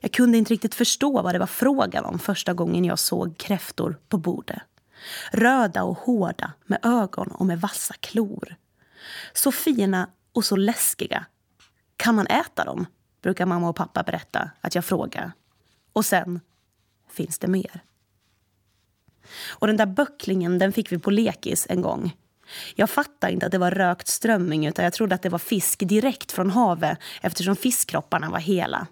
[0.00, 3.98] Jag kunde inte riktigt förstå vad det var frågan om första gången jag såg kräftor
[4.08, 4.62] på bordet.
[5.32, 8.56] Röda och hårda, med ögon och med vassa klor.
[9.32, 11.26] Så fina och så läskiga.
[11.96, 12.86] Kan man äta dem?
[13.22, 15.32] brukar mamma och pappa berätta att jag frågar.
[15.92, 16.40] Och sen
[17.10, 17.80] finns det mer.
[19.48, 22.16] Och den där böcklingen den fick vi på lekis en gång.
[22.74, 25.78] Jag fattade inte att det var rökt strömming utan jag trodde att det var fisk
[25.88, 28.86] direkt från havet eftersom fiskkropparna var hela.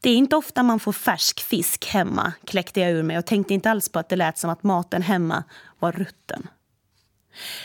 [0.00, 3.54] Det är inte ofta man får färsk fisk hemma, kläckte jag ur mig och tänkte
[3.54, 5.44] inte alls på att det lät som att maten hemma
[5.78, 6.48] var rutten.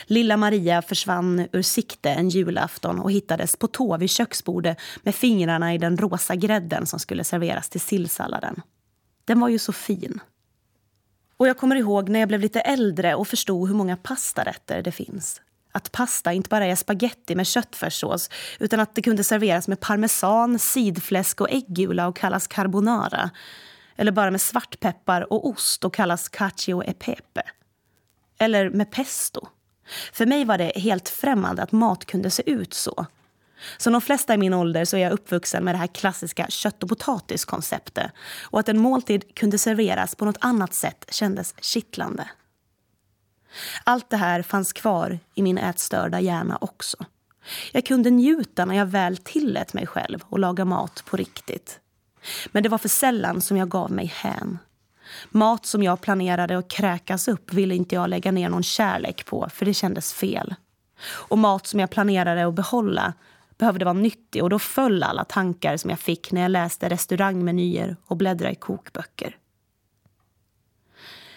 [0.06, 5.74] Lilla Maria försvann ur sikte en julafton och hittades på tå vid köksbordet med fingrarna
[5.74, 8.62] i den rosa grädden som skulle serveras till sillsalladen.
[9.24, 10.20] Den var ju så fin.
[11.36, 14.92] Och jag kommer ihåg när jag blev lite äldre och förstod hur många pastarätter det
[14.92, 15.40] finns.
[15.72, 20.58] Att pasta inte bara är spaghetti med köttfärssås utan att det kunde serveras med parmesan,
[20.58, 23.30] sidfläsk och äggula och kallas carbonara.
[23.96, 27.42] Eller bara med svartpeppar och ost och kallas cacio e pepe.
[28.38, 29.48] Eller med pesto.
[30.12, 33.06] För mig var det helt främmande att mat kunde se ut så.
[33.76, 36.82] Som de flesta i min ålder så är jag uppvuxen med det här klassiska kött
[36.82, 38.10] och potatiskonceptet.
[38.42, 42.28] Och att en måltid kunde serveras på något annat sätt kändes kittlande.
[43.84, 46.96] Allt det här fanns kvar i min ätstörda hjärna också.
[47.72, 51.80] Jag kunde njuta när jag väl tillät mig själv att laga mat på riktigt.
[52.52, 54.58] Men det var för sällan som jag gav mig hän.
[55.30, 59.48] Mat som jag planerade att kräkas upp ville inte jag lägga ner någon kärlek på,
[59.52, 60.54] för det kändes fel.
[61.06, 63.12] Och mat som jag planerade att behålla
[63.58, 67.96] behövde vara nyttig och då föll alla tankar som jag fick när jag läste restaurangmenyer
[68.06, 69.36] och bläddrade i kokböcker.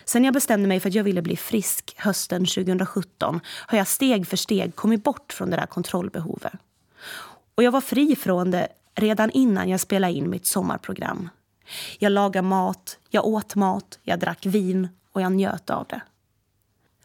[0.06, 4.27] Sen jag bestämde mig för att jag ville bli frisk hösten 2017 har jag steg
[4.27, 6.53] för steg kommit bort från det där kontrollbehovet.
[7.56, 11.30] Och jag var fri från det redan innan jag spelade in mitt sommarprogram.
[11.99, 16.01] Jag lagade mat, jag åt mat, jag drack vin och jag njöt av det.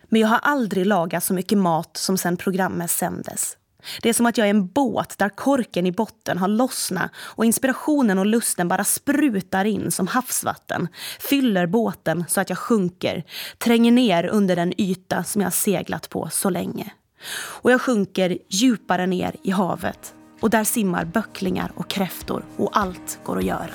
[0.05, 3.57] Men jag har aldrig lagat så mycket mat som sen programmet sändes.
[4.03, 7.45] Det är som att jag är en båt där korken i botten har lossnat och
[7.45, 10.88] inspirationen och lusten bara sprutar in som havsvatten.
[11.21, 13.25] Fyller båten så att jag sjunker,
[13.59, 16.92] tränger ner under den yta som jag seglat på så länge.
[17.35, 23.18] Och jag sjunker djupare ner i havet och där simmar böcklingar och kräftor och allt
[23.25, 23.75] går att göra.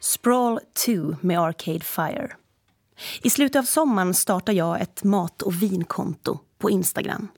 [0.00, 2.43] Sprawl 2 med Arcade Fire.
[3.22, 7.28] I slutet av sommaren startar jag ett mat och vinkonto på Instagram.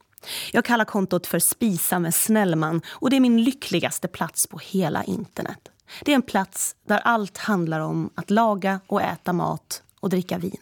[0.53, 5.05] Jag kallar kontot för Spisa med Snellman och det är min lyckligaste plats på hela
[5.05, 5.69] internet.
[6.05, 10.39] Det är en plats där allt handlar om att laga och äta mat och dricka
[10.39, 10.61] vin.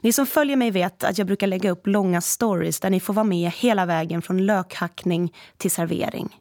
[0.00, 3.14] Ni som följer mig vet att jag brukar lägga upp långa stories där ni får
[3.14, 6.36] vara med hela vägen från lökhackning till servering.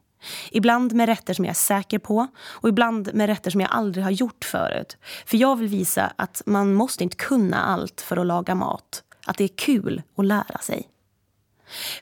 [0.51, 4.03] Ibland med rätter som jag är säker på och ibland med rätter som jag aldrig
[4.03, 4.97] har gjort förut.
[5.25, 9.03] För jag vill visa att man måste inte kunna allt för att laga mat.
[9.25, 10.89] Att det är kul att lära sig.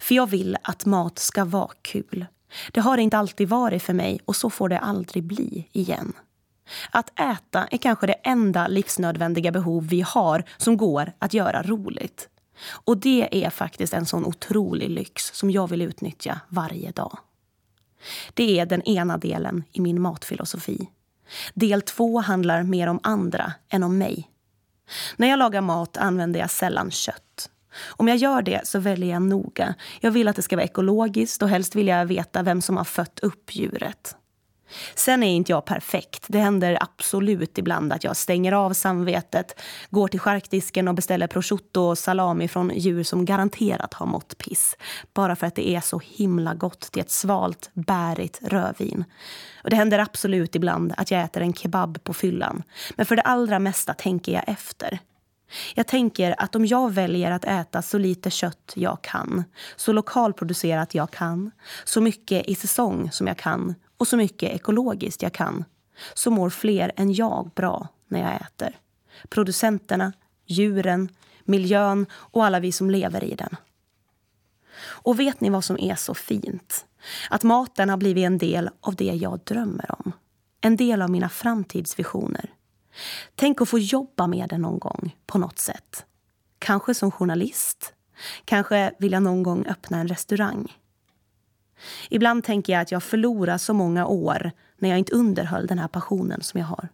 [0.02, 2.26] För jag vill att mat ska vara kul.
[2.72, 6.14] Det har det inte alltid varit för mig och så får det aldrig bli igen.
[6.92, 12.30] Att äta är kanske det enda livsnödvändiga behov vi har som går att göra roligt.
[12.70, 17.18] Och det är faktiskt en sån otrolig lyx som jag vill utnyttja varje dag.
[18.34, 20.90] Det är den ena delen i min matfilosofi.
[21.54, 24.30] Del två handlar mer om andra än om mig.
[25.16, 27.50] När jag lagar mat använder jag sällan kött.
[27.86, 29.76] Om jag gör det så väljer jag noga.
[30.00, 32.84] Jag vill att det ska vara ekologiskt och helst vill jag veta vem som har
[32.84, 34.16] fött upp djuret.
[34.96, 36.26] Sen är inte jag perfekt.
[36.28, 41.82] Det händer absolut ibland att jag stänger av samvetet, går till charkdisken och beställer prosciutto
[41.82, 44.78] och salami från djur som garanterat har mått piss.
[45.14, 49.04] Bara för att det är så himla gott till ett svalt, bärigt rödvin.
[49.64, 52.64] Och det händer absolut ibland att jag äter en kebab på fyllan.
[52.96, 55.00] Men för det allra mesta tänker jag efter.
[55.76, 59.44] Jag tänker att om jag väljer att äta så lite kött jag kan,
[59.76, 61.52] så lokalproducerat jag kan,
[61.84, 65.66] så mycket i säsong som jag kan och så mycket ekologiskt jag kan
[66.14, 68.80] så mår fler än jag bra när jag äter.
[69.30, 70.14] Producenterna,
[70.46, 71.10] djuren,
[71.44, 73.56] miljön och alla vi som lever i den.
[74.80, 76.86] Och vet ni vad som är så fint?
[77.30, 80.12] Att maten har blivit en del av det jag drömmer om.
[80.62, 82.54] En del av mina framtidsvisioner.
[83.36, 86.06] Tänk att få jobba med den någon gång, på något sätt.
[86.60, 87.94] Kanske som journalist.
[88.46, 90.78] Kanske vill jag någon gång öppna en restaurang.
[92.10, 95.88] Ibland tänker jag att jag förlorar så många år när jag inte underhöll den här
[95.88, 96.90] passionen som jag har.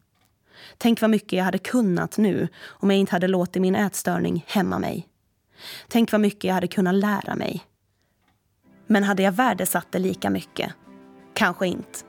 [0.77, 4.79] Tänk vad mycket jag hade kunnat nu om jag inte hade låtit min ätstörning hämma
[4.79, 5.07] mig.
[5.87, 7.63] Tänk vad mycket jag hade kunnat lära mig.
[8.87, 10.73] Men hade jag värdesatt det lika mycket?
[11.33, 11.99] Kanske inte.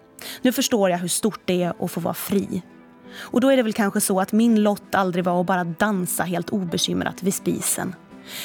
[0.43, 2.63] Nu förstår jag hur stort det är att få vara fri.
[3.17, 6.23] Och då är det väl kanske så att min lott aldrig var att bara dansa
[6.23, 7.95] helt obekymrat vid spisen.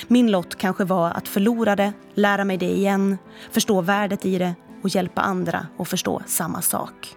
[0.08, 3.18] Min lott kanske var att förlora det, lära mig det igen,
[3.52, 7.16] förstå värdet i det och hjälpa andra att förstå samma sak.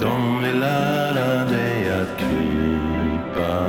[0.00, 3.66] De vill lära dig att krypa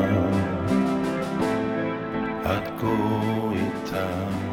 [2.44, 4.50] Att gå i takt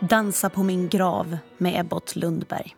[0.00, 2.76] Dansa på min grav med Ebbot Lundberg.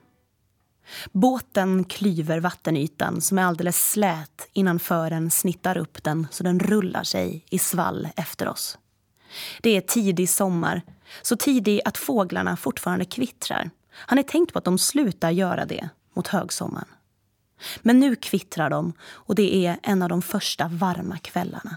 [1.13, 7.03] Båten klyver vattenytan som är alldeles slät innan fören snittar upp den så den rullar
[7.03, 8.79] sig i svall efter oss.
[9.61, 10.83] Det är tidig sommar,
[11.23, 13.71] så tidig att fåglarna fortfarande kvittrar.
[13.93, 16.89] Han är tänkt på att de slutar göra det mot högsommaren.
[17.83, 21.77] Men nu kvittrar de och det är en av de första varma kvällarna.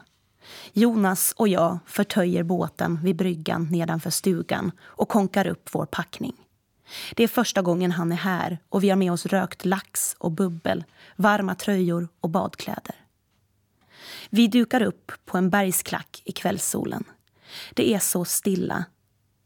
[0.73, 6.35] Jonas och jag förtöjer båten vid bryggan nedanför stugan och konkar upp vår packning.
[7.15, 10.31] Det är första gången han är här och vi har med oss rökt lax och
[10.31, 10.83] bubbel,
[11.15, 12.95] varma tröjor och badkläder.
[14.29, 17.03] Vi dukar upp på en bergsklack i kvällssolen.
[17.73, 18.85] Det är så stilla.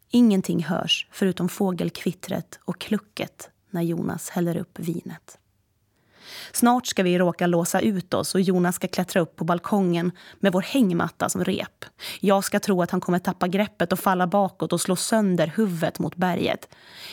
[0.10, 5.38] Ingenting hörs förutom fågelkvittret och klucket när Jonas häller upp vinet.
[6.52, 10.54] Snart ska vi råka låsa ut oss och Jonas ska klättra upp på balkongen med
[10.54, 11.86] vår hängmatta som rep.
[12.20, 16.00] Jag ska tro att han kommer tappa greppet och falla bakåt och slå sönder huvudet
[16.00, 16.70] mot berget.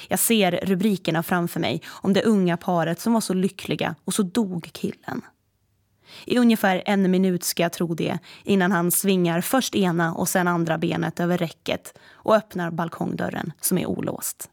[0.08, 4.22] Jag ser rubrikerna framför mig om det unga paret som var så lyckliga och så
[4.22, 5.22] dog killen.
[6.24, 10.48] I ungefär en minut ska jag tro det innan han svingar först ena och sen
[10.48, 14.50] andra benet över räcket och öppnar balkongdörren som är olåst.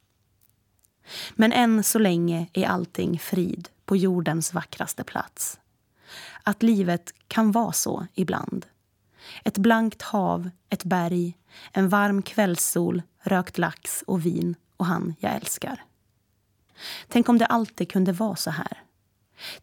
[1.36, 5.60] Men än så länge är allting frid på jordens vackraste plats.
[6.44, 8.66] Att livet kan vara så ibland.
[9.44, 11.38] Ett blankt hav, ett berg,
[11.72, 15.84] en varm kvällssol, rökt lax och vin och han jag älskar.
[17.08, 18.84] Tänk om det alltid kunde vara så här.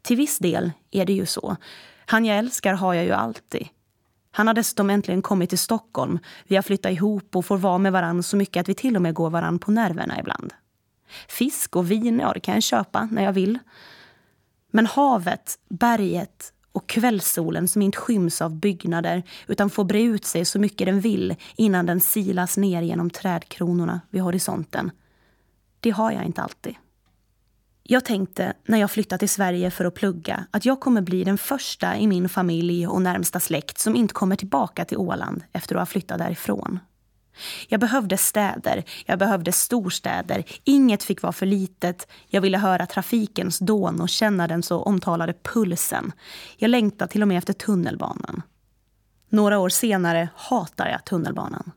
[0.02, 1.56] Till viss del är det ju så.
[2.06, 3.68] Han jag älskar har jag ju alltid.
[4.30, 6.18] Han har dessutom äntligen kommit till Stockholm.
[6.46, 9.02] Vi har flyttat ihop och får vara med varann så mycket att vi till och
[9.02, 10.52] med går varann på nerverna ibland.
[11.28, 13.59] Fisk och vin, ja det kan jag köpa när jag vill.
[14.70, 20.44] Men havet, berget och kvällssolen som inte skyms av byggnader utan får bre ut sig
[20.44, 24.90] så mycket den vill innan den silas ner genom trädkronorna vid horisonten.
[25.80, 26.75] Det har jag inte alltid.
[27.83, 31.38] Jag tänkte när jag flyttade till Sverige för att plugga att jag kommer bli den
[31.38, 35.81] första i min familj och närmsta släkt som inte kommer tillbaka till Åland efter att
[35.81, 36.79] ha flyttat därifrån.
[37.68, 40.44] Jag behövde städer, jag behövde storstäder.
[40.64, 42.08] Inget fick vara för litet.
[42.28, 46.12] Jag ville höra trafikens dån och känna den så omtalade pulsen.
[46.56, 48.42] Jag längtade till och med efter tunnelbanan.
[49.28, 51.72] Några år senare hatar jag tunnelbanan.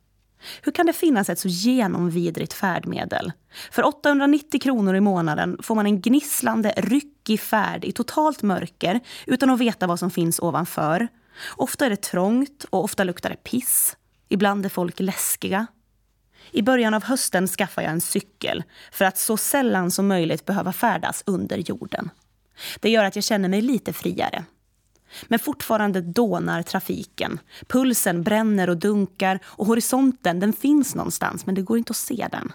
[0.62, 3.32] Hur kan det finnas ett så genomvidrigt färdmedel?
[3.72, 9.50] För 890 kronor i månaden får man en gnisslande, ryckig färd i totalt mörker utan
[9.50, 11.08] att veta vad som finns ovanför.
[11.56, 13.96] Ofta är det trångt och ofta luktar det piss.
[14.34, 15.68] Ibland är folk läskiga.
[16.52, 20.74] I början av hösten skaffar jag en cykel för att så sällan som möjligt behöva
[20.74, 22.10] färdas under jorden.
[22.80, 24.46] Det gör att jag känner mig lite friare.
[25.24, 27.40] Men fortfarande dånar trafiken.
[27.68, 32.28] Pulsen bränner och dunkar och horisonten den finns någonstans men det går inte att se
[32.32, 32.52] den.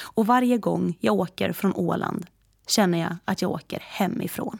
[0.00, 2.26] Och varje gång jag åker från Åland
[2.66, 4.58] känner jag att jag åker hemifrån.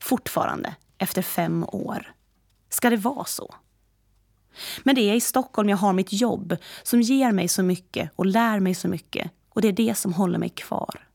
[0.00, 2.14] Fortfarande, efter fem år.
[2.68, 3.54] Ska det vara så?
[4.82, 8.26] Men det är i Stockholm jag har mitt jobb som ger mig så mycket och
[8.26, 9.30] lär mig så mycket.
[9.48, 11.08] Och det är det som håller mig kvar.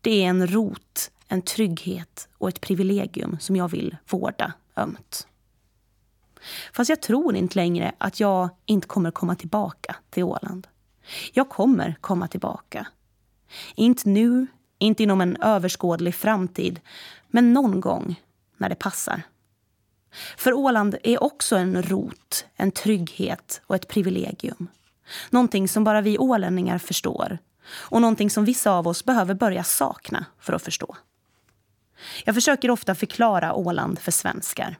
[0.00, 5.26] Det är en rot, en trygghet och ett privilegium som jag vill vårda ömt.
[6.72, 10.66] Fast jag tror inte längre att jag inte kommer komma tillbaka till Åland.
[11.32, 12.86] Jag kommer komma tillbaka.
[13.74, 14.46] Inte nu,
[14.78, 16.80] inte inom en överskådlig framtid,
[17.28, 18.20] men någon gång
[18.56, 19.22] när det passar.
[20.36, 24.68] För Åland är också en rot, en trygghet och ett privilegium.
[25.30, 27.38] Någonting som bara vi ålänningar förstår
[27.72, 30.96] och någonting som vissa av oss behöver börja sakna för att förstå.
[32.24, 34.78] Jag försöker ofta förklara Åland för svenskar.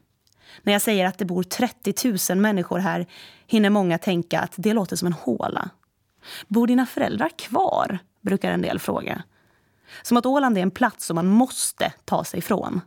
[0.62, 3.06] När jag säger att det bor 30 000 människor här
[3.46, 5.70] hinner många tänka att det låter som en håla.
[6.48, 7.98] Bor dina föräldrar kvar?
[8.20, 9.22] brukar en del fråga.
[10.02, 12.80] Som att Åland är en plats som man måste ta sig ifrån.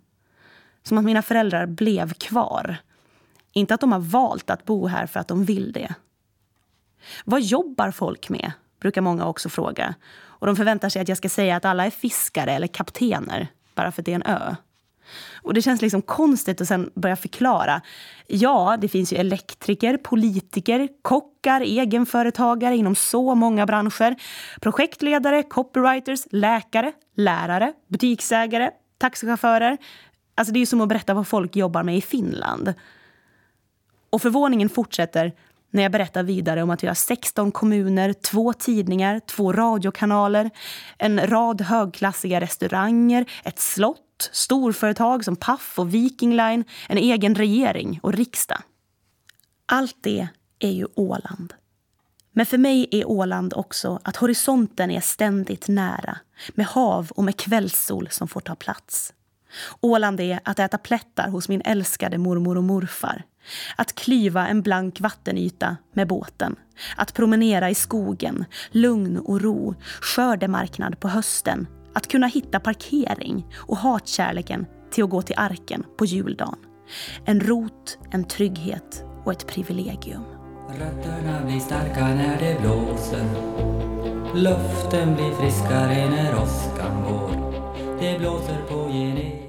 [0.84, 2.77] Som att mina föräldrar blev kvar.
[3.51, 5.93] Inte att de har valt att bo här för att de vill det.
[7.25, 8.51] Vad jobbar folk med?
[8.84, 9.95] brukar många också fråga.
[10.25, 13.91] Och de förväntar sig att jag ska säga att alla är fiskare eller kaptener, bara
[13.91, 14.55] för att det är en ö.
[15.41, 17.81] Och det känns liksom konstigt att sen börja förklara.
[18.27, 24.15] Ja, det finns ju elektriker, politiker, kockar, egenföretagare inom så många branscher.
[24.61, 29.77] Projektledare, copywriters, läkare, lärare, butiksägare, taxichaufförer.
[30.36, 32.73] Alltså det är ju som att berätta vad folk jobbar med i Finland.
[34.09, 35.34] Och förvåningen fortsätter
[35.73, 40.49] när jag berättar vidare om att vi har 16 kommuner, två tidningar, två radiokanaler,
[40.97, 47.99] en rad högklassiga restauranger, ett slott storföretag som Paf och Viking Line, en egen regering
[48.03, 48.61] och riksdag.
[49.65, 50.27] Allt det
[50.59, 51.53] är ju Åland.
[52.31, 56.17] Men för mig är Åland också att horisonten är ständigt nära
[56.49, 59.13] med hav och med kvällssol som får ta plats.
[59.81, 63.23] Åland är att äta plättar hos min älskade mormor och morfar.
[63.75, 66.55] Att klyva en blank vattenyta med båten.
[66.95, 73.77] Att promenera i skogen, lugn och ro, skördemarknad på hösten att kunna hitta parkering och
[73.77, 76.55] hatkärleken till att gå till arken på juldagen.
[77.25, 80.23] En rot, en trygghet och ett privilegium.
[80.69, 83.25] Rötterna blir starka när det blåser
[84.35, 87.53] Luften blir friskare när åskan går
[87.99, 89.42] Det blåser på Genesaret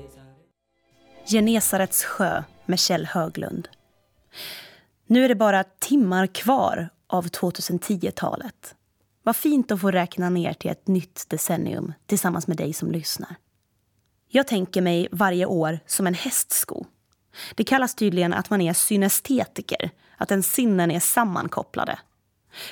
[1.27, 3.69] Genesarets sjö med Kjell Höglund.
[5.07, 8.75] Nu är det bara timmar kvar av 2010-talet.
[9.23, 13.37] Vad fint att få räkna ner till ett nytt decennium tillsammans med dig som lyssnar.
[14.29, 16.87] Jag tänker mig varje år som en hästsko.
[17.55, 21.99] Det kallas tydligen att man är synestetiker, att ens sinnen är sammankopplade.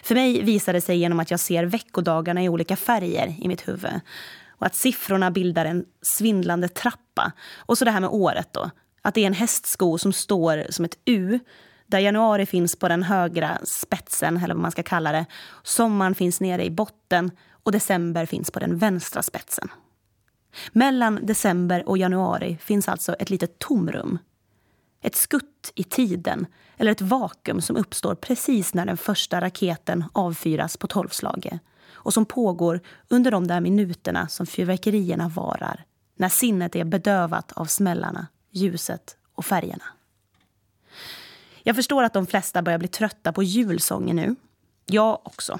[0.02, 3.68] För mig visar det sig genom att jag ser veckodagarna i olika färger i mitt
[3.68, 4.00] huvud
[4.48, 7.01] och att siffrorna bildar en svindlande trappa.
[7.56, 8.70] Och så det här med året då,
[9.02, 11.40] att det är en hästsko som står som ett U
[11.86, 15.26] där januari finns på den högra spetsen, eller vad man ska kalla det.
[15.62, 17.30] Sommaren finns nere i botten
[17.62, 19.68] och december finns på den vänstra spetsen.
[20.72, 24.18] Mellan december och januari finns alltså ett litet tomrum.
[25.02, 26.46] Ett skutt i tiden,
[26.76, 31.60] eller ett vakuum som uppstår precis när den första raketen avfyras på tolvslaget
[31.92, 35.84] och som pågår under de där minuterna som fyrverkerierna varar
[36.22, 39.84] när sinnet är bedövat av smällarna, ljuset och färgerna.
[41.62, 44.36] Jag förstår att de flesta börjar bli trötta på julsånger nu.
[44.86, 45.58] Jag också.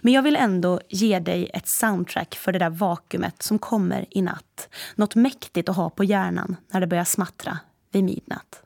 [0.00, 4.22] Men jag vill ändå ge dig ett soundtrack för det där vakuumet som kommer i
[4.22, 4.68] natt.
[4.94, 7.58] Något mäktigt att ha på hjärnan när det börjar smattra
[7.90, 8.62] vid midnatt.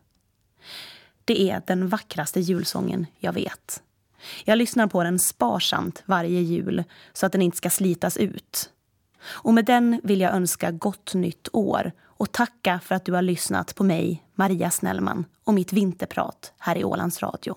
[1.25, 3.83] Det är den vackraste julsången jag vet.
[4.45, 8.72] Jag lyssnar på den sparsamt varje jul så att den inte ska slitas ut.
[9.25, 13.23] Och med den vill jag önska gott nytt år och tacka för att du har
[13.23, 17.57] lyssnat på mig, Maria Snellman och mitt vinterprat här i Ålands Radio.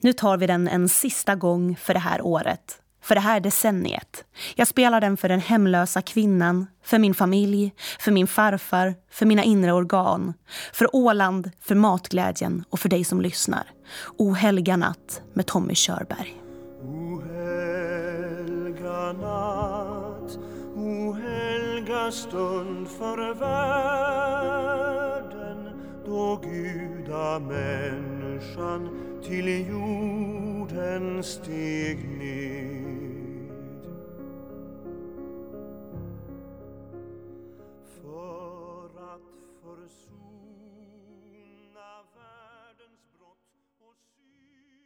[0.00, 4.24] Nu tar vi den en sista gång för det här året, för det här decenniet.
[4.54, 9.44] Jag spelar den för den hemlösa kvinnan, för min familj, för min farfar, för mina
[9.44, 10.34] inre organ,
[10.72, 13.70] för Åland, för matglädjen och för dig som lyssnar.
[14.16, 16.42] O helga natt med Tommy Körberg.
[16.82, 19.83] O helga natt,
[21.94, 23.70] helga stund för världen
[26.06, 28.88] då gudamänniskan
[29.24, 32.83] till jorden steg ner.